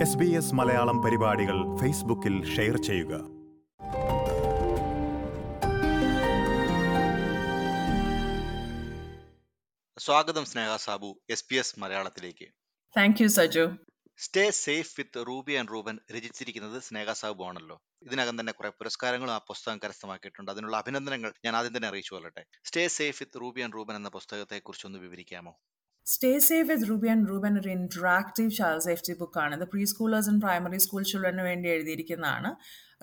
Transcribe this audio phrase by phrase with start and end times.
[0.00, 3.14] S B S Malayalam പരിപാടികൾ ഫേസ്ബുക്കിൽ share ചെയ്യുക.
[9.98, 12.44] സ്വാഗതം Sneha Sabu S P S മലയാളത്തിലേക്ക്.
[12.96, 13.76] Thank you Saju.
[14.18, 17.82] Stay safe with Ruby and Ruben രചിച്ചിരിക്കുന്നത് Sneha Sabu ആണല്ലോ.
[18.02, 20.50] ഇതിനകം തന്നെ കുറെ പുരസ്കാരങ്ങളും ആ പുസ്തകം കരസ്ഥമാക്കിയിട്ടുണ്ട്.
[20.50, 22.44] അതിനുള്ള അഭിനന്ദനങ്ങൾ ഞാൻ ആദ്യം തന്നെ അറിയിച്ചു കൊള്ളട്ടെ.
[22.64, 25.58] Stay safe with Ruby and Ruben എന്ന പുസ്തകത്തെ കുറിച്ചൊന്ന് വിവരിക്കാമോ?
[26.10, 30.42] Stay safe with Ruby and Ruben ഒരു ഇൻട്രാക്റ്റീവ് ചൈൽഡ് സേഫ്റ്റി ബുക്കാണ് ഇത് preschoolers and
[30.44, 32.50] primary school ചിൽഡ്രന് വേണ്ടി എഴുതിയിരിക്കുന്നതാണ്.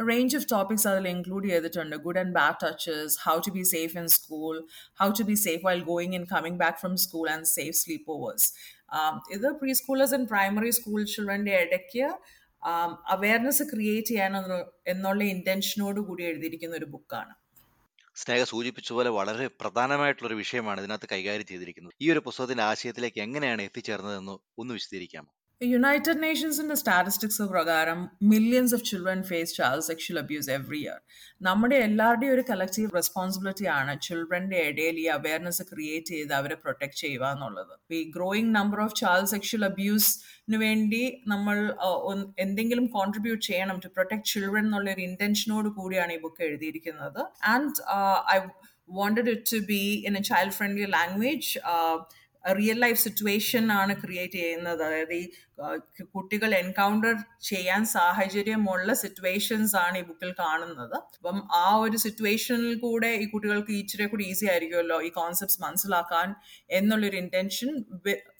[0.10, 1.96] റേഞ്ച് ഓഫ് ടോപ്പിക്സ് അതിൽ ഇൻക്ലൂഡ് ചെയ്തിട്ടുണ്ട്.
[2.06, 4.56] Good and bad touches how to be safe in school
[5.02, 7.78] how to be safe while going in coming back from school and safe
[8.16, 8.50] sleepovers
[9.38, 12.06] ഇത് preschoolers and primary school ചിൽഡ്രന്റെ ഇടയ്ക്ക്
[13.16, 14.36] awareness create ചെയ്യാൻ
[14.94, 17.34] എന്നുള്ള ഇന്റൻഷനോട് കൂടി എഴുതിയിരിക്കുന്ന ഒരു ബുക്കാണ്
[18.16, 21.96] സ്നേഹ സൂചിപ്പിച്ച പോലെ വളരെ പ്രധാനമായിട്ടുള്ള ഒരു വിഷയമാണ് ഇതിനകത്ത് കൈകാര്യം ചെയ്തിരിക്കുന്നത്.
[22.02, 25.30] ഈ ഒരു പുസ്തകത്തിന്റെ ആശയത്തിലേക്ക് എങ്ങനെയാണ് എത്തിച്ചേർന്നതെന്ന് ഒന്ന് വിശദീകരിക്കാമോ?
[25.62, 28.00] യുണൈറ്റഡ് നേഷൻസിന്റെ സ്റ്റാറ്റിസ്റ്റിക്സ് പ്രകാരം
[28.32, 30.98] millions of children face child sexual abuse every year
[31.48, 37.32] നമ്മുടെ എല്ലാവരുടെയും ഒരു കളക്റ്റീവ് റെസ്പോൺസിബിലിറ്റി ആണ് ചിൽഡ്രന്റെ ഇടയിൽ ഈ അവയർനെസ് ക്രിയേറ്റ് ചെയ്ത് അവരെ പ്രൊട്ടക്ട് ചെയ്യുക
[37.36, 37.74] എന്നുള്ളത്.
[37.98, 41.58] ഈ growing number of child sexual അബ്യൂസിന് വേണ്ടി നമ്മൾ
[42.46, 47.24] എന്തെങ്കിലും കോൺട്രിബ്യൂട്ട് ചെയ്യണം ടു പ്രൊട്ടക്ട് ചിൽഡ്രൻ എന്നുള്ള ഒരു ഇന്റൻഷനോട് കൂടിയാണ് ഈ ബുക്ക് എഴുതിയിരിക്കുന്നത്.
[47.56, 47.76] And
[48.36, 48.40] I
[48.98, 51.96] wanted it to be in a child friendly language uh,
[52.46, 54.82] real life situation ആണ് ക്രിയേറ്റ് ചെയ്യുന്നത്.
[54.84, 55.24] അതായത് ഈ
[56.16, 60.96] കുട്ടികൾ എൻകൗണ്ടർ ചെയ്യാൻ സാഹചര്യമുള്ള സിറ്റുവേഷൻസ് ആണ് ഈ ബുക്കിൽ കാണുന്നത്.
[61.20, 66.36] അപ്പം ആ ഒരു സിറ്റുവേഷനിൽ കൂടെ ഈ കുട്ടികൾക്ക് ഇച്ചിരി കൂടി ഈസി ആയിരിക്കുമല്ലോ ഈ കോൺസെപ്റ്റ്സ് മനസ്സിലാക്കാൻ
[66.70, 67.72] എന്നുള്ളൊരു intention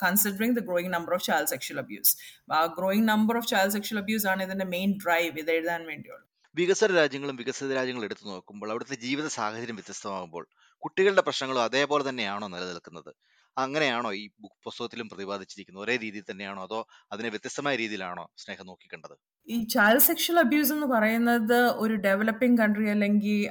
[0.06, 2.14] considering the growing number of child sexual abuse
[2.52, 6.24] ആ growing number of child sexual abuse ആണ് ഇതിന്റെ മെയിൻ ഡ്രൈവ് ഇത് എഴുതാൻ വേണ്ടിയുള്ളത്
[6.58, 10.44] വികസന രാജ്യങ്ങളും വികസിത രാജ്യങ്ങളും എടുത്തു നോക്കുമ്പോൾ അവിടുത്തെ ജീവിത സാഹചര്യം വ്യത്യസ്തമാകുമ്പോൾ
[10.84, 13.12] കുട്ടികളുടെ പ്രശ്നങ്ങളും അതേപോലെ തന്നെയാണോ നിലനിൽക്കുന്നത്?
[13.58, 15.84] അങ്ങനെയാണോ ഈ ബുക്ക് പുസ്തകത്തിലും പ്രതിപാദിച്ചിരിക്കുന്നത്?
[15.86, 16.80] ഒരേ രീതിയിൽ തന്നെയാണോ അതോ
[17.12, 19.16] അതിനെ വ്യത്യസ്തമായ രീതിയിലാണോ സ്നേഹം നോക്കിക്കണ്ടത്?
[19.48, 23.42] ഈ ചൈൽഡ് സെക്ഷൽ അബ്യൂസ് എന്ന് പറയുന്നത് ഒരു ഡെവലപ്പിംഗ് കൺട്രി അല്ലെങ്കിൽ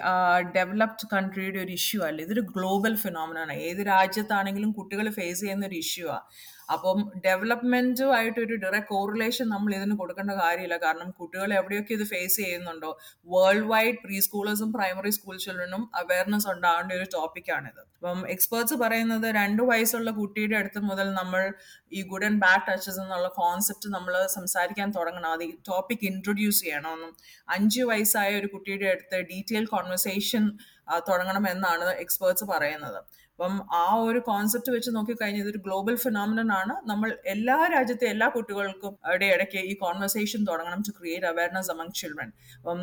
[0.57, 2.19] ഡെവലപ്ഡ് കൺട്രിയുടെ ഒരു ഇഷ്യൂ അല്ല.
[2.27, 6.27] ഇതൊരു ഗ്ലോബൽ ഫിനോമിനാണ് ഏത് രാജ്യത്താണെങ്കിലും കുട്ടികൾ ഫേസ് ചെയ്യുന്ന ഒരു ഇഷ്യൂ ആണ്
[6.75, 10.77] അപ്പം ഡെവലപ്മെന്റുമായിട്ട് ഒരു ഡയറക്റ്റ് കോറിലേഷൻ നമ്മൾ ഇതിന് കൊടുക്കേണ്ട കാര്യമില്ല.
[10.85, 12.91] കാരണം കുട്ടികൾ എവിടെയൊക്കെ ഇത് ഫേസ് ചെയ്യുന്നുണ്ടോ?
[13.33, 19.63] വേൾഡ് വൈഡ് പ്രീ സ്കൂളേഴ്സും പ്രൈമറി സ്കൂൾ ചിൽഡ്രനും അവയർനെസ് ഉണ്ടാവേണ്ട ഒരു ടോപ്പിക്കാണിത് അപ്പം എക്സ്പേർട്സ് പറയുന്നത് രണ്ട്
[19.71, 21.43] വയസ്സുള്ള കുട്ടിയുടെ അടുത്ത് മുതൽ നമ്മൾ
[21.93, 25.31] ഈ ഗുഡ് ആൻഡ് ബാഡ് ടച്ചസ് എന്നുള്ള കോൺസെപ്റ്റ് നമ്മൾ സംസാരിക്കാൻ തുടങ്ങണം.
[25.37, 25.45] അത്
[25.85, 27.11] ടോപ്പിക് ഇൻട്രൊഡ്യൂസ് ചെയ്യണമെന്നും
[27.55, 30.45] അഞ്ച് വയസ്സായ ഒരു കുട്ടിയുടെ അടുത്ത് ഡീറ്റെയിൽ കോൺവെർസേഷൻ
[31.09, 32.99] തുടങ്ങണം എന്നാണ് എക്സ്പേർട്സ് പറയുന്നത്.
[33.35, 36.75] അപ്പം ആ ഒരു കോൺസെപ്റ്റ് വെച്ച് നോക്കിക്കഴിഞ്ഞാൽ ഇതൊരു ഗ്ലോബൽ ഫിനോമിനൻ ആണ്.
[36.91, 42.31] നമ്മൾ എല്ലാ രാജ്യത്തെ എല്ലാ കുട്ടികൾക്കും അവിടെ ഇടയ്ക്ക് ഈ കോൺവെർസേഷൻ തുടങ്ങണം to create awareness among children
[42.59, 42.81] അപ്പം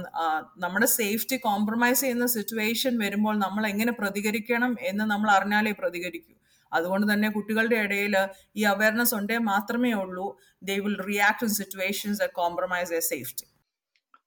[0.65, 6.33] നമ്മുടെ സേഫ്റ്റി കോംപ്രമൈസ് ചെയ്യുന്ന സിറ്റുവേഷൻ വരുമ്പോൾ നമ്മൾ എങ്ങനെ പ്രതികരിക്കണം എന്ന് നമ്മൾ അറിഞ്ഞാലേ പ്രതികരിക്കൂ.
[6.73, 8.15] അതുകൊണ്ട് തന്നെ കുട്ടികളുടെ ഇടയിൽ
[8.55, 10.27] ഈ അവയർനെസ് ഉണ്ടേ മാത്രമേ ഉള്ളൂ.
[10.63, 13.47] They will react in situations compromise a safety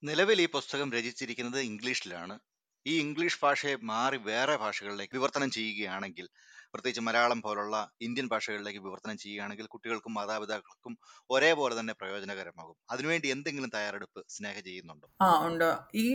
[0.04, 2.38] നിലവിൽ ഈ പുസ്തകം രചിച്ചിരിക്കുന്നത് ഇംഗ്ലീഷിലാണ്.
[2.86, 6.28] ഈ ഇംഗ്ലീഷ് ഭാഷയെ മാറി വേറെ ഭാഷകളിലേക്ക് വിവർത്തനം ചെയ്യുകയാണെങ്കിൽ
[6.74, 10.94] പ്രത്യേകിച്ച് മലയാളം പോലുള്ള ഇന്ത്യൻ ഭാഷകളിലേക്ക് വിവർത്തനം ചെയ്യുകയാണെങ്കിൽ കുട്ടികൾക്കും മാതാപിതാക്കൾക്കും
[11.30, 12.76] ഒരേപോലെ തന്നെ പ്രയോജനകരമാകും.
[12.90, 15.06] അതിനുവേണ്ടി എന്തെങ്കിലും തയ്യാറെടുപ്പ് സ്നേഹ ചെയ്യുന്നുണ്ടോ?
[15.20, 15.68] ആ ഉണ്ട്.
[15.94, 16.06] ഈ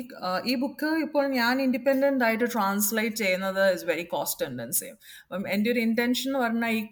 [0.46, 4.90] ഈ ബുക്ക് ഇപ്പോൾ ഞാൻ ഇൻഡിപെൻഡന്റ് ആയിട്ട് ട്രാൻസ്ലേറ്റ് ചെയ്യുന്നത് ഇസ് വെരി കോസ്റ്റ് ടെൻഡൻസി
[5.24, 6.84] അപ്പം എന്റെ ഒരു ഇന്റൻഷൻ എന്ന് പറഞ്ഞാൽ ഈ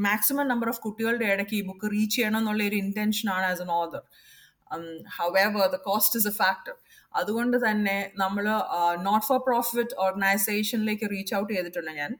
[0.00, 3.72] മാക്സിമം നമ്പർ ഓഫ് കുട്ടികളുടെ ഇടയ്ക്ക് ഈ ബുക്ക് റീച്ച് ചെയ്യണം എന്നുള്ള ഒരു ഇന്റൻഷൻ ആണ് as an
[3.80, 4.02] author
[5.18, 6.74] however the cost is a factor
[7.14, 8.44] അതുകൊണ്ട് തന്നെ നമ്മൾ
[9.06, 12.12] നോട്ട് ഫോർ പ്രോഫിറ്റ് ഓർഗനൈസേഷനിലേക്ക് റീച്ച് ഔട്ട് ചെയ്തിട്ടുണ്ട് ഞാൻ.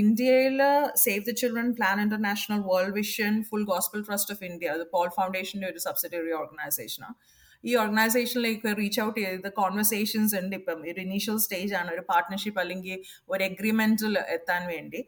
[0.00, 0.58] ഇന്ത്യയിൽ
[1.04, 5.68] save the children plan international world vision full gospel trust of India അത് പോൾ ഫൗണ്ടേഷന്റെ
[5.72, 7.16] ഒരു സബ്സിഡറി ഓർഗനൈസേഷനാണ്
[7.64, 10.78] ഈ ഓർഗനൈസേഷനിലേക്ക് റീച്ച് ഔട്ട് ചെയ്ത് കോൺവെർസേഷൻസ് ഉണ്ട് ഇപ്പം.
[10.92, 11.90] ഒരു ഇനീഷ്യൽ സ്റ്റേജ് ആണ്.
[11.96, 12.96] ഒരു പാർട്ട്ണർഷിപ്പ് അല്ലെങ്കിൽ
[13.32, 15.00] ഒരു എഗ്രിമെന്റിൽ എത്താൻ വേണ്ടി.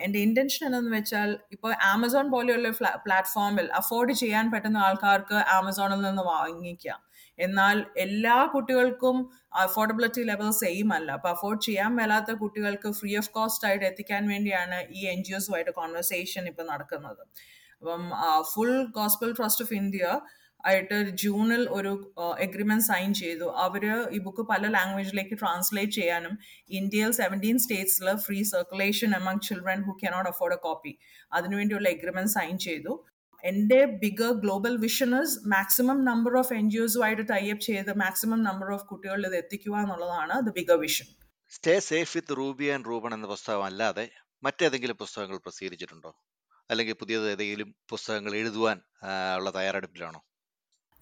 [0.00, 7.00] എന്റെ ഇന്റൻഷൻ എന്നു വെച്ചാൽ ഇപ്പോൾ ആമസോൺ പോലെയുള്ള പ്ലാറ്റ്ഫോമിൽ അഫോർഡ് ചെയ്യാൻ പറ്റുന്ന ആൾക്കാർക്ക് ആമസോണിൽ നിന്ന് വാങ്ങിക്കാം.
[7.38, 11.12] എന്നാൽ എല്ലാ കുട്ടികൾക്കും അഫോർഡബിലിറ്റി ലെവൽ സെയിം അല്ല.
[11.12, 15.70] അപ്പൊ അഫോർഡ് ചെയ്യാൻ മേലാത്ത കുട്ടികൾക്ക് ഫ്രീ ഓഫ് കോസ്റ്റ് ആയിട്ട് എത്തിക്കാൻ വേണ്ടിയാണ് ഈ എൻ ജി ഒസുമായിട്ട്
[15.70, 17.22] കോൺവെർസേഷൻ ഇപ്പൊ നടക്കുന്നത്.
[17.82, 18.10] അപ്പം
[18.54, 20.20] full gospel trust of India
[20.66, 21.92] ആയിട്ട് ജൂണിൽ ഒരു
[22.46, 23.46] എഗ്രിമെന്റ് സൈൻ ചെയ്തു.
[23.64, 23.84] അവർ
[24.16, 26.34] ഈ ബുക്ക് പല ലാംഗ്വേജിലേക്ക് ട്രാൻസ്ലേറ്റ് ചെയ്യാനും
[26.80, 30.92] ഇന്ത്യയിൽ seventeen സ്റ്റേറ്റ്സിൽ free circulation among children who cannot afford a copy
[31.32, 32.94] അതിനുവേണ്ടിയുള്ള എഗ്രിമെന്റ് സൈൻ ചെയ്തു.
[33.44, 38.86] എന്റെ bigger global വിഷനേഴ്സ് maximum number of N G ഒസുമായിട്ട് type ചെയ്ത് മാക്സിമം നമ്പർ ഓഫ്
[38.90, 41.06] കുട്ടികളിൽ ഇത് എത്തിക്കുക എന്നുള്ളതാണ് the bigger vision
[41.52, 44.04] stay safe with Ruby and Ruben എന്ന പുസ്തകം അല്ലാതെ
[44.42, 46.10] മറ്റേതെങ്കിലും പുസ്തകങ്ങൾ പ്രസിദ്ധീകരിച്ചിട്ടുണ്ടോ?
[46.70, 48.76] അല്ലെങ്കിൽ പുതിയത് ഏതെങ്കിലും പുസ്തകങ്ങൾ എഴുതുവാൻ
[49.38, 50.20] ഉള്ള തയ്യാറെടുപ്പിലാണോ?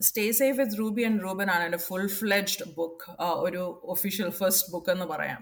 [0.00, 3.04] Stay safe with Ruby and Ruben ആണ് എന്റെ ഫുൾ ഫ്ലെഡ്ജ്ഡ് ബുക്ക്
[3.46, 3.62] ഒരു
[3.94, 5.40] ഒഫീഷ്യൽ ഫസ്റ്റ് ബുക്ക് എന്ന് പറയാം.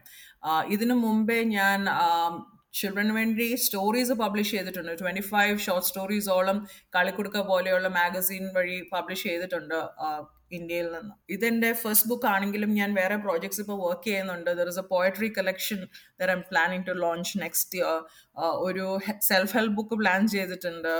[0.68, 1.80] ഇതിനു മുമ്പേ ഞാൻ
[2.78, 4.92] ചിൽഡ്രന് വേണ്ടി സ്റ്റോറീസ് പബ്ലിഷ് ചെയ്തിട്ടുണ്ട്.
[5.02, 6.58] ട്വന്റി ഫൈവ് ഷോർട്ട് സ്റ്റോറീസോളം
[6.96, 9.78] കളിക്കുടുക്ക പോലെയുള്ള മാഗസീൻ വഴി പബ്ലിഷ് ചെയ്തിട്ടുണ്ട്.
[10.50, 11.14] ഇന്ത്യയിൽ നിന്ന്.
[11.34, 14.50] ഇതെന്റെ ഫസ്റ്റ് ബുക്ക് ആണെങ്കിലും ഞാൻ വേറെ പ്രോജക്ട്സ് ഇപ്പോൾ വർക്ക് ചെയ്യുന്നുണ്ട്.
[14.58, 15.80] There is a poetry collection
[16.20, 17.96] there I'm planning to launch next year
[18.66, 18.84] ഒരു
[19.28, 20.94] സെൽഫ് ഹെൽപ്പ് ബുക്ക് പ്ലാൻ ചെയ്തിട്ടുണ്ട്.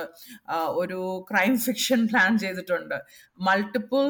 [0.83, 1.01] ഒരു
[1.31, 2.97] ക്രൈം ഫിക്ഷൻ പ്ലാൻ ചെയ്തിട്ടുണ്ട്.
[3.49, 4.05] Multiple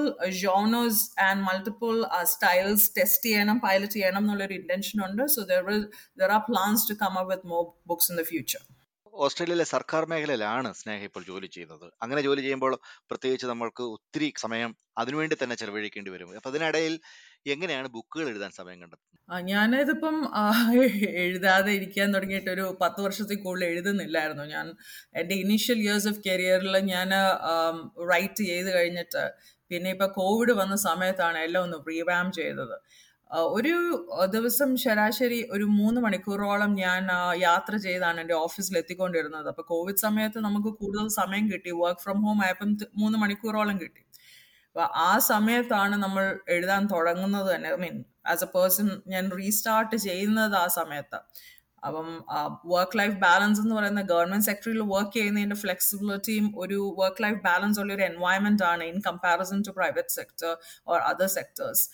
[0.45, 1.95] genres and multiple
[2.35, 5.25] styles test ചെയ്യണം പൈലറ്റ് ചെയ്യണം എന്നുള്ളൊരു ഇന്റൻഷൻ ഉണ്ട്.
[5.37, 5.69] So there
[6.23, 8.63] there are plans to come up with more books in the future
[9.25, 11.87] ഓസ്ട്രേലിയയിലെ സർക്കാർ മേഖലയിലാണ് സ്നേഹ ഇപ്പോൾ ജോലി ചെയ്യുന്നത്.
[12.03, 12.73] അങ്ങനെ ജോലി ചെയ്യുമ്പോൾ
[13.11, 14.71] പ്രത്യേകിച്ച് നമ്മൾക്ക് ഒത്തിരി സമയം
[15.03, 16.31] അതിനുവേണ്ടി തന്നെ ചെലവഴിക്കേണ്ടി വരും.
[16.39, 16.95] അപ്പൊ അതിനിടയിൽ
[17.55, 19.13] എങ്ങനെയാണ് ബുക്കുകൾ എഴുതാൻ സമയം കണ്ടെത്തുന്നത്?
[19.51, 20.17] ഞാനിതിപ്പം
[21.25, 24.45] എഴുതാതെ ഇരിക്കാൻ തുടങ്ങിയിട്ട് ഒരു പത്ത് വർഷത്തിൽ കൂടുതൽ എഴുതുന്നില്ലായിരുന്നു.
[24.57, 24.67] ഞാൻ
[25.21, 27.11] എന്റെ ഇനീഷ്യൽ ഇയേഴ്സ് ഓഫ് കരിയറിൽ ഞാൻ
[28.13, 29.25] റൈറ്റ് ചെയ്ത് കഴിഞ്ഞിട്ട്
[29.71, 32.77] പിന്നെ ഇപ്പൊ കോവിഡ് വന്ന സമയത്താണ് എല്ലാം ഒന്ന് റീവാം ചെയ്തത്.
[33.31, 33.75] ഒരു
[34.35, 37.03] ദിവസം ശരാശരി ഒരു മൂന്ന് മണിക്കൂറോളം ഞാൻ
[37.39, 41.71] യാത്ര ചെയ്താണ് എന്റെ ഓഫീസിൽ എത്തിക്കൊണ്ടിരുന്നത് അപ്പോൾ കോവിഡ് സമയത്ത് നമുക്ക് കൂടുതൽ സമയം കിട്ടി.
[41.83, 42.71] വർക്ക് ഫ്രം ഹോം ആയപ്പം
[43.03, 44.03] മൂന്ന് മണിക്കൂറോളം കിട്ടി.
[44.69, 46.25] അപ്പോൾ ആ സമയത്താണ് നമ്മൾ
[46.55, 47.69] എഴുതാൻ തുടങ്ങുന്നത് തന്നെ.
[47.75, 47.97] I mean
[48.33, 51.19] as a person ഞാൻ റീസ്റ്റാർട്ട് ചെയ്യുന്നത് ആ സമയത്ത്.
[51.83, 52.09] അപ്പം
[52.73, 57.93] വർക്ക് ലൈഫ് ബാലൻസ് എന്ന് പറയുന്ന ഗവൺമെന്റ് സെക്ടറിൽ വർക്ക് ചെയ്യുന്നതിന്റെ ഫ്ലെക്സിബിലിറ്റിയും ഒരു വർക്ക് ലൈഫ് ബാലൻസ് ഉള്ള
[57.95, 60.51] ഒരു എൻവയൺമെന്റ് ആണ് in comparison to private sector
[60.89, 61.85] or other sectors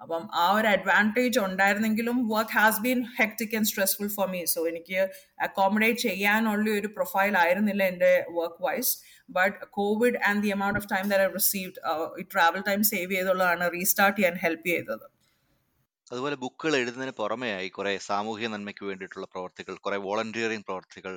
[0.00, 4.98] അപ്പം ആ ഒരു അഡ്വാന്റേജ് ഉണ്ടായിരുന്നെങ്കിലും work has been hectic and stressful for me so എനിക്ക്
[5.38, 8.92] അക്കോമഡേറ്റ് ചെയ്യാനുള്ള ഒരു പ്രൊഫൈൽ ആയിരുന്നില്ല എന്റെ work wise
[9.28, 11.78] but Covid and the amount of time the received
[12.20, 15.06] ഈ ട്രാവൽ ടൈം സേവ് ചെയ്തുള്ളതാണ് റീസ്റ്റാർട്ട് ചെയ്യാൻ ഹെൽപ്പ് ചെയ്തത്.
[16.10, 21.14] അതുപോലെ ബുക്കുകൾ എഴുതുന്നതിന് പുറമെയായി കുറെ സാമൂഹ്യ നന്മയ്ക്ക് വേണ്ടിയിട്ടുള്ള പ്രവർത്തികൾ കുറെ വോളണ്ടിയറിംഗ് പ്രവർത്തികൾ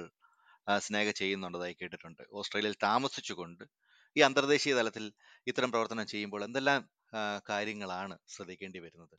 [0.68, 2.24] സ്നേഹ ചെയ്യുന്നുണ്ടതായി കേട്ടിട്ടുണ്ട്.
[2.40, 3.64] ഓസ്ട്രേലിയയിൽ താമസിച്ചുകൊണ്ട്
[4.16, 5.06] ഈ അന്തർദേശീയ തലത്തിൽ
[5.48, 6.82] ഇത്തരം പ്രവർത്തനം ചെയ്യുമ്പോൾ എന്തെല്ലാം
[7.50, 9.18] കാര്യങ്ങളാണ് ശ്രദ്ധിക്കേണ്ടി വരുന്നത്.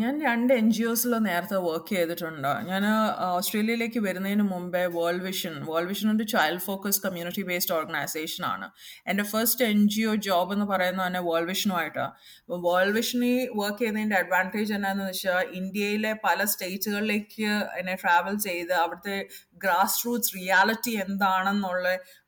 [0.00, 2.48] ഞാൻ രണ്ട് എൻ ജി ഒസിൽ നേരത്തെ വർക്ക് ചെയ്തിട്ടുണ്ട്?
[2.70, 2.82] ഞാൻ
[3.26, 8.66] ഓസ്ട്രേലിയയിലേക്ക് വരുന്നതിന് മുമ്പേ വേൾഡ് വിഷൻ വേൾഡ് വിഷൻ ഒരു child focus community based organisation ആണ്.
[9.10, 12.12] എന്റെ first N G O job എന്ന് പറയുന്നത് തന്നെ വേൾഡ് വിഷനുമായിട്ടാണ്
[12.42, 17.48] അപ്പോൾ വേൾഡ് വിഷനിൽ വർക്ക് ചെയ്യുന്നതിന്റെ അഡ്വാന്റേജ് എന്നാന്ന് വെച്ചാൽ ഇന്ത്യയിലെ പല സ്റ്റേറ്റുകളിലേക്ക്
[17.80, 19.16] എന്നെ ട്രാവൽ ചെയ്ത് അവിടുത്തെ
[19.64, 21.86] ഗ്രാസ് റൂട്ട്സ് റിയാലിറ്റി എന്താണെന്നുള്ള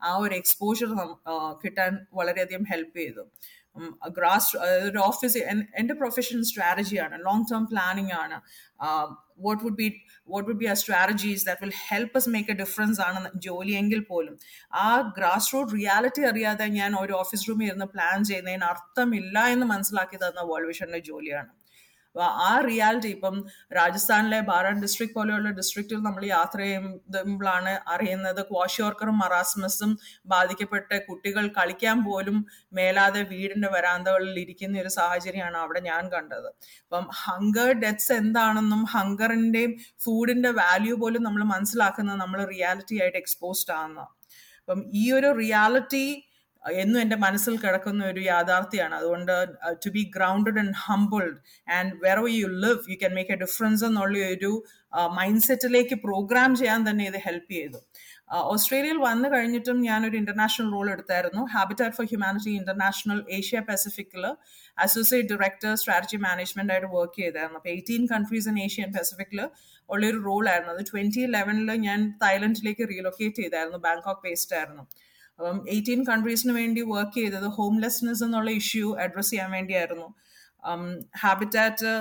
[0.08, 0.90] ആ ഒരു എക്സ്പോഷർ
[1.64, 3.24] കിട്ടാൻ വളരെയധികം ഹെൽപ്പ് ചെയ്തു.
[4.18, 4.56] ഗ്രാസ്
[4.88, 5.38] ഒരു ഓഫീസ്
[5.80, 8.38] എന്റെ പ്രൊഫഷൻ സ്ട്രാറ്റജിയാണ് ലോങ് ടേം പ്ലാനിങ് ആണ്.
[9.44, 9.88] What would be
[10.28, 14.38] what would be ആ strategies that will help us make a difference ആണ് ജോലിയെങ്കിൽ പോലും.
[14.74, 14.86] ആ
[15.18, 20.40] ഗ്രാസ് റൂട്ട് റിയാലിറ്റി അറിയാതെ ഞാൻ ഒരു ഓഫീസ് റൂമിൽ ഇരുന്ന് പ്ലാൻ ചെയ്യുന്നതിന് അർത്ഥമില്ല എന്ന് മനസ്സിലാക്കി തന്ന
[20.52, 21.50] വേൾഡ് ജോലിയാണ്.
[22.16, 23.36] ആ റിയാലിറ്റി ഇപ്പം
[23.72, 28.40] രാജസ്ഥാനിലെ ബാരാൻ ഡിസ്ട്രിക്ട് പോലെയുള്ള ഡിസ്ട്രിക്റ്റിൽ നമ്മൾ യാത്ര ചെയ്യുമ്പോഴാണ് അറിയുന്നത്.
[28.50, 29.92] ക്വാഷ്യോർക്കറും മറാസ്മസും
[30.26, 32.36] ബാധിക്കപ്പെട്ട കുട്ടികൾ കളിക്കാൻ പോലും
[32.72, 36.50] മേലാതെ വീടിന്റെ വരാന്തകളിൽ ഇരിക്കുന്ന ഒരു സാഹചര്യമാണ് അവിടെ ഞാൻ കണ്ടത്.
[36.84, 39.74] അപ്പം ഹങ്കർ ഡെത്ത്സ് എന്താണെന്നും ഹങ്കറിന്റെയും
[40.04, 44.00] ഫുഡിന്റെ വാല്യൂ പോലും നമ്മൾ മനസ്സിലാക്കുന്നത് നമ്മൾ റിയാലിറ്റി ആയിട്ട് എക്സ്പോസ്ഡ് ആകുന്ന
[44.62, 46.04] അപ്പം ഈ ഒരു റിയാലിറ്റി
[46.82, 48.94] എന്നും എന്റെ മനസ്സിൽ കിടക്കുന്ന ഒരു യാഥാർത്ഥ്യമാണ്.
[48.94, 49.32] അതുകൊണ്ട്
[49.84, 51.36] to be grounded and humbled
[51.78, 54.52] and where you live you can make a difference എന്നുള്ള ഒരു
[55.18, 57.80] മൈൻഡ് സെറ്റിലേക്ക് പ്രോഗ്രാം ചെയ്യാൻ തന്നെ ഇത് ഹെൽപ്പ് ചെയ്തു.
[58.52, 61.42] ഓസ്ട്രേലിയയിൽ വന്നു കഴിഞ്ഞിട്ടും ഞാനൊരു ഇന്റർനാഷണൽ റോൾ എടുത്തായിരുന്നു.
[61.54, 64.24] Habitat for Humanity International Asia പസഫിക്കിൽ
[64.78, 67.58] associate director strategy management ആയിട്ട് വർക്ക് ചെയ്തായിരുന്നു.
[67.60, 69.40] അപ്പോൾ എയ്റ്റീൻ കൺട്രീസ് ഇൻ ഏഷ്യ പസഫിക്കിൽ
[69.88, 70.74] ഉള്ളൊരു റോൾ ആയിരുന്നു.
[70.76, 73.80] അത് ട്വന്റി ഇലവനിൽ ഞാൻ തായ്ലൻഡിലേക്ക് റീലൊക്കേറ്റ് ചെയ്തായിരുന്നു.
[73.88, 74.84] ബാങ്കോക്ക് ബേസ്ഡ് ആയിരുന്നു.
[75.42, 80.08] അപ്പം എയ്റ്റീൻ കൺട്രീസിന് വേണ്ടി വർക്ക് ചെയ്തത് ഹോംലെസ്നെസ് എന്നുള്ള ഇഷ്യൂ അഡ്രസ് ചെയ്യാൻ വേണ്ടിയായിരുന്നു.
[81.22, 81.92] ഹാബിറ്റാറ്റ്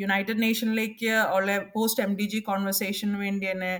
[0.00, 3.70] യുണൈറ്റഡ് നേഷനിലേക്ക് ഉള്ള പോസ്റ്റ് എം ഡി ജി കോൺവെർസേഷന് വേണ്ടി തന്നെ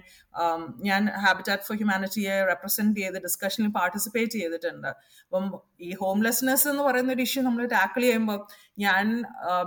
[0.88, 4.90] ഞാൻ ഹാബിറ്റാറ്റ് ഫോർ ഹ്യൂമാനിറ്റിയെ റെപ്രസെന്റ് ചെയ്ത് ഡിസ്കഷനിൽ പാർട്ടിസിപ്പേറ്റ് ചെയ്തിട്ടുണ്ട്.
[5.26, 5.46] അപ്പം
[5.88, 8.38] ഈ ഹോംലെസ്നെസ് എന്ന് പറയുന്ന ഒരു ഇഷ്യൂ നമ്മൾ ടാക്കിൾ ചെയ്യുമ്പോൾ
[8.87, 9.06] ഞാൻ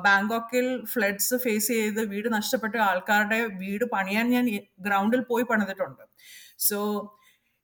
[0.08, 4.48] ബാങ്കോക്കിൽ ഫ്ലഡ്സ് ഫേസ് ചെയ്ത് വീട് നഷ്ടപ്പെട്ട ആൾക്കാരുടെ വീട് പണിയാൻ ഞാൻ
[4.88, 6.05] ഗ്രൗണ്ടിൽ പോയി പണിതിട്ടുണ്ട്.
[6.70, 6.79] So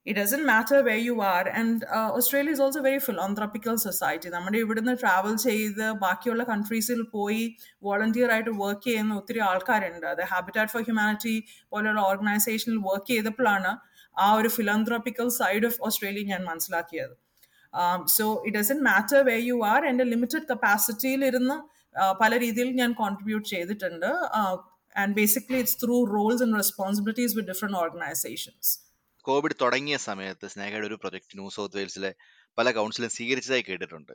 [0.09, 1.45] it doesn't matter where you are.
[1.59, 4.27] And uh, australia is also very philanthropical society.
[4.35, 7.43] നമ്മുടെ ഇവിടുന്ന് ട്രാവൽ ചെയ്ത് ബാക്കിയുള്ള കൺട്രീസിൽ പോയി
[7.87, 10.05] വോളണ്ടിയർ ആയിട്ട് വർക്ക് ചെയ്യുന്ന ഒത്തിരി ആൾക്കാരുണ്ട്.
[10.13, 11.35] അത് ഹാബിറ്റാറ്റ് ഫോർ ഹ്യൂമാനിറ്റി
[11.73, 13.73] പോലുള്ള ഓർഗനൈസേഷനിൽ വർക്ക് ചെയ്തപ്പോഴാണ്
[14.25, 17.13] ആ ഒരു ഫിലാന്ത്രോപ്പിക്കൽ സൈഡ് ഓഫ് ഓസ്ട്രേലിയ ഞാൻ മനസ്സിലാക്കിയത്.
[18.17, 21.59] So it doesn't matter way you are എന്റെ ലിമിറ്റഡ് കപ്പാസിറ്റിയിൽ ഇരുന്ന്
[22.23, 24.09] പല രീതിയിൽ ഞാൻ കോൺട്രിബ്യൂട്ട് ചെയ്തിട്ടുണ്ട്.
[24.95, 28.71] And basically it's through roles and responsibilities with different organisations
[29.27, 32.11] Covid തുടങ്ങിയ സമയത്ത് സ്നേഹയുടെ ഒരു പ്രൊജക്ട് ന്യൂ സൗത്ത് വെയിൽസിലെ
[32.57, 34.13] പല കൗൺസിലും സ്വീകരിച്ചതായി കേട്ടിട്ടുണ്ട്.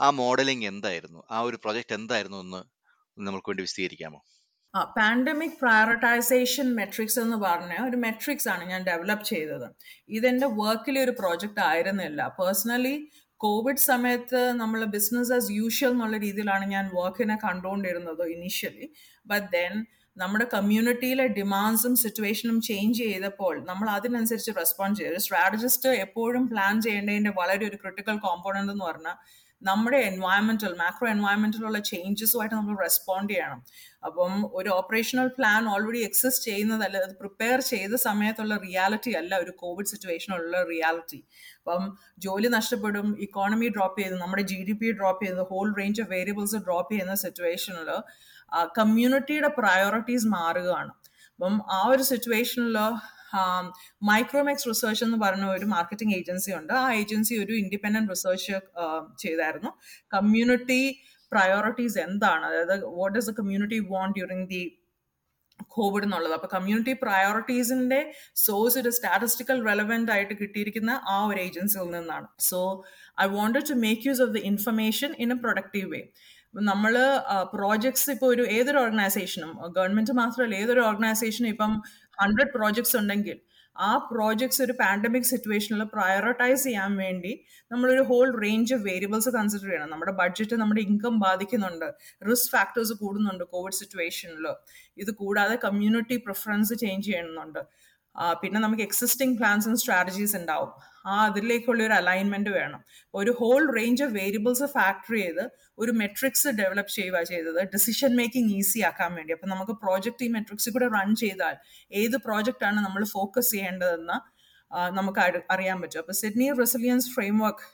[0.00, 1.20] ആ മോഡലിംഗ് എന്തായിരുന്നു?
[1.30, 2.60] ആ ഒരു പ്രൊജക്ട് എന്തായിരുന്നു എന്ന്
[3.16, 4.20] നമുക്ക് വേണ്ടി വിശദീകരിക്കാമോ?
[4.96, 9.66] പാൻഡമിക് പ്രയോറിറ്റൈസേഷൻ മെട്രിക്സ് എന്ന് പറഞ്ഞ ഒരു മെട്രിക്സ് ആണ് ഞാൻ ഡെവലപ്പ് ചെയ്തത്.
[10.08, 12.20] ഇതെന്റെ വർക്കിലെ ഒരു പ്രോജക്റ്റ് ആയിരുന്നില്ല.
[12.38, 12.94] പേഴ്സണലി
[13.40, 18.86] കോവിഡ് സമയത്ത് നമ്മൾ ബിസിനസ് ആസ് യൂഷ്വൽ എന്നുള്ള രീതിയിലാണ് ഞാൻ വർക്കിനെ കണ്ടുകൊണ്ടിരുന്നത് ഇനീഷ്യലി
[19.26, 19.74] ബട്ട് ദെൻ
[20.16, 25.12] നമ്മുടെ കമ്മ്യൂണിറ്റിയിലെ ഡിമാൻഡ്സും സിറ്റുവേഷനും ചേഞ്ച് ചെയ്തപ്പോൾ നമ്മൾ അതിനനുസരിച്ച് റെസ്പോണ്ട് ചെയ്തു.
[25.12, 29.16] ഒരു സ്ട്രാറ്റജിസ്റ്റ് എപ്പോഴും പ്ലാൻ ചെയ്യേണ്ടതിന്റെ വളരെ ഒരു ക്രിട്ടിക്കൽ കോമ്പോണന്റ് എന്ന് പറഞ്ഞാൽ
[29.62, 33.60] നമ്മുടെ എൻവയോൺമെന്റൽ മാക്രോ എൻവയൺമെന്റലുള്ള ചേഞ്ചസുമായിട്ട് നമ്മൾ റെസ്പോണ്ട് ചെയ്യണം.
[34.04, 39.90] അപ്പം ഒരു ഓപ്പറേഷണൽ പ്ലാൻ ഓൾറെഡി എക്സിസ്റ്റ് ചെയ്യുന്നതല്ല അത് പ്രിപ്പയർ ചെയ്ത സമയത്തുള്ള റിയാലിറ്റി അല്ല ഒരു കോവിഡ്
[39.92, 41.20] സിറ്റുവേഷനുള്ള റിയാലിറ്റി
[41.60, 41.84] അപ്പം
[42.18, 46.60] ജോലി നഷ്ടപ്പെടും ഇക്കോണമി ഡ്രോപ്പ് ചെയ്ത് നമ്മുടെ ജി ഡി പി ഡ്രോപ്പ് ചെയ്ത് whole range of variables
[46.66, 47.90] drop ചെയ്യുന്ന സിറ്റുവേഷനിൽ
[48.78, 50.92] കമ്മ്യൂണിറ്റിയുടെ പ്രയോറിറ്റീസ് മാറുകയാണ്.
[51.34, 52.76] അപ്പം ആ ഒരു സിറ്റുവേഷനിൽ
[54.02, 56.72] മൈക്രോമാക്സ് റിസർച്ച് എന്ന് പറഞ്ഞ ഒരു മാർക്കറ്റിംഗ് ഏജൻസി ഉണ്ട്.
[56.72, 58.52] ആ ഏജൻസി ഒരു ഇൻഡിപെൻഡന്റ് റിസർച്ച്
[59.22, 59.70] ചെയ്തായിരുന്നു.
[60.14, 60.82] കമ്മ്യൂണിറ്റി
[61.32, 62.44] പ്രയോറിറ്റീസ് എന്താണ്?
[62.46, 64.62] അതായത് what is the community want during the
[65.76, 66.34] Covid എന്നുള്ളത്.
[66.38, 68.00] അപ്പൊ കമ്മ്യൂണിറ്റി പ്രയോറിറ്റീസിന്റെ
[68.44, 72.28] സോഴ്സ് ഒരു സ്റ്റാറ്റിസ്റ്റിക്കൽ റെലവെന്റ് ആയിട്ട് കിട്ടിയിരിക്കുന്ന ആ ഒരു ഏജൻസിയിൽ നിന്നാണ്.
[72.50, 72.58] So
[73.20, 76.02] I wanted to make use of the information in a productive way
[76.54, 76.94] നമ്മൾ
[77.54, 81.72] പ്രോജക്ട്സ് ഇപ്പോൾ ഒരു ഏതൊരു ഓർഗനൈസേഷനും ഗവൺമെന്റ് മാത്രമല്ല ഏതൊരു ഓർഗനൈസേഷനും ഇപ്പം
[82.18, 83.38] ഹൺഡ്രഡ് പ്രോജക്ട്സ് ഉണ്ടെങ്കിൽ
[83.76, 87.32] ആ പ്രോജക്ട്സ് ഒരു പാൻഡമിക് സിറ്റുവേഷനിൽ പ്രയോറിറ്റൈസ് ചെയ്യാൻ വേണ്ടി
[87.70, 89.90] നമ്മളൊരു whole range of variables consider ചെയ്യണം.
[89.90, 91.88] നമ്മുടെ ബഡ്ജറ്റ് നമ്മുടെ ഇൻകം ബാധിക്കുന്നുണ്ട്.
[92.30, 94.46] റിസ്ക് ഫാക്ടേഴ്സ് കൂടുന്നുണ്ട് കോവിഡ് സിറ്റുവേഷനിൽ
[95.04, 97.62] ഇത് കൂടാതെ കമ്മ്യൂണിറ്റി പ്രിഫറൻസ് ചേഞ്ച് ചെയ്യുന്നുണ്ട്
[98.42, 100.72] പിന്നെ നമുക്ക് എക്സിസ്റ്റിംഗ് പ്ലാൻസ് ആൻഡ് സ്ട്രാറ്റജീസ് ഉണ്ടാവും.
[101.10, 102.80] ആ അതിലേക്കുള്ള ഒരു അലൈൻമെന്റ് വേണം.
[103.20, 105.44] ഒരു whole range of variables factor ചെയ്ത്
[105.82, 109.32] ഒരു മെട്രിക്സ് ഡെവലപ്പ് ചെയ്യുക ചെയ്തത് ഡിസിഷൻ മേക്കിംഗ് ഈസി ആക്കാൻ വേണ്ടി.
[109.36, 111.56] അപ്പം നമുക്ക് പ്രോജക്റ്റ് ഈ മെട്രിക്സിൽ കൂടെ റൺ ചെയ്താൽ
[112.02, 114.18] ഏത് പ്രോജക്റ്റ് ആണ് നമ്മൾ ഫോക്കസ് ചെയ്യേണ്ടതെന്ന്
[114.98, 115.20] നമുക്ക്
[115.54, 116.00] അറിയാൻ പറ്റും.
[116.04, 117.66] അപ്പോൾ Sydney resilience framework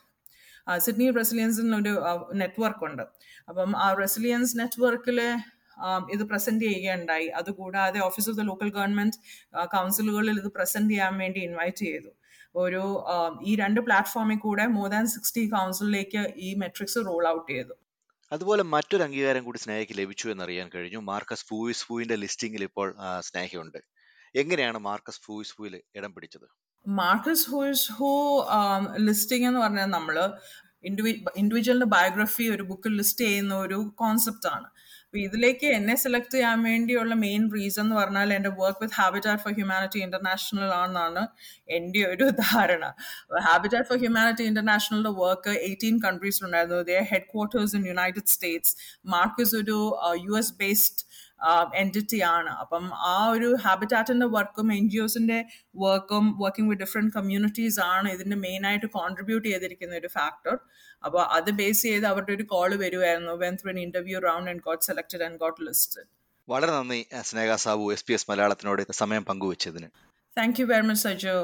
[0.85, 1.93] Sydney resilience ഒരു
[2.41, 3.03] നെറ്റ്വർക്ക് ഉണ്ട്.
[3.49, 5.29] അപ്പം ആ റെസിലിയൻസ് നെറ്റ്വർക്കിലെ
[6.13, 7.27] ഇത് പ്രസന്റ് ചെയ്യുകയുണ്ടായി.
[7.39, 9.17] അതുകൂടാതെ office of the local government
[9.75, 12.09] കൗൺസിലുകളിൽ ഇത് പ്രസന്റ് ചെയ്യാൻ വേണ്ടി ഇൻവൈറ്റ് ചെയ്തു.
[12.55, 12.83] ഒരു
[13.49, 17.75] ഈ രണ്ട് പ്ലാറ്റ്ഫോമിൽ കൂടെ മോർ ദാൻ സിക്സ്റ്റി കൗൺസിലിലേക്ക് ഈ മെട്രിക്സ് റോൾ ഔട്ട് ചെയ്തു.
[18.31, 20.99] അതുപോലെ മറ്റൊരു അംഗീകാരം കൂടി സ്നേഹയ്ക്ക് ലഭിച്ചു എന്നറിയാൻ കഴിഞ്ഞു.
[21.11, 22.87] മാർക്കസ് ഫൂയിസ് ഫൂവിന്റെ ലിസ്റ്റിംഗിൽ ഇപ്പോൾ
[23.29, 23.79] സ്നേഹയുണ്ട്.
[24.35, 26.47] എങ്ങനെയാണ് മാർക്കസ് ഫൂയിസ് ഫൂയിൽ ഇടം പിടിച്ചത്?
[26.85, 28.11] മാർക്കസ് ഹൂയിസ് ഹൂ
[29.07, 30.17] ലിസ്റ്റിംഗ് എന്ന് പറഞ്ഞാൽ നമ്മൾ
[30.89, 34.67] ഇൻഡിവി ഇൻഡിവിജ്വലിന്റെ ബയോഗ്രഫി ഒരു ബുക്കിൽ ലിസ്റ്റ് ചെയ്യുന്ന ഒരു കോൺസെപ്റ്റ് ആണ്.
[35.09, 39.53] അപ്പൊ ഇതിലേക്ക് എന്നെ സെലക്ട് ചെയ്യാൻ വേണ്ടിയുള്ള മെയിൻ റീസൺ എന്ന് പറഞ്ഞാൽ എന്റെ work with Habitat for
[39.53, 41.21] Humanity International ആണെന്നാണ്
[41.69, 42.83] എന്റെ ഒരു ധാരണ.
[43.47, 46.99] ഹാബിറ്റാറ്റ് ഫോർ ഹ്യൂമാനിറ്റി ഇന്റർനാഷണലിന്റെ work eighteen കൺട്രീസിലുണ്ടായിരുന്നു
[47.31, 48.75] headquarters in United States
[49.13, 49.79] Marcus ഒരു
[50.25, 51.01] യു എസ് ബേസ്ഡ്
[51.81, 52.51] എന്റിറ്റി ആണ്.
[52.63, 55.39] അപ്പം ആ ഒരു ഹാബിറ്റാറ്റിന്റെ വർക്കും എൻ ജി ഒസിന്റെ
[55.83, 60.55] വർക്കും വർക്കിംഗ് വിത്ത് ഡിഫറെന്റ് കമ്മ്യൂണിറ്റീസ് ആണ് ഇതിന്റെ മെയിൻ ആയിട്ട് കോൺട്രിബ്യൂട്ട് ചെയ്തിരിക്കുന്ന ഒരു ഫാക്ടർ
[61.03, 64.83] അപ്പോൾ അത് ബേസ് ചെയ്ത് അവരുടെ ഒരു കോൾ വരുമായിരുന്നു when through an interview round and got
[64.85, 66.07] selected and got listed
[66.47, 69.89] വളരെ നന്ദി Sneha Sabu S P S മലയാളത്തിനോട് സമയം പങ്കുവച്ചതിന്.
[70.37, 71.35] Thank you very much Sajo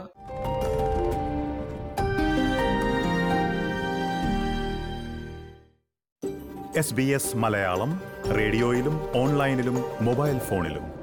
[6.80, 7.92] S B S Malayalam
[8.38, 10.95] റേഡിയോയിലും ഓൺലൈനിലും മൊബൈൽ ഫോണിലും.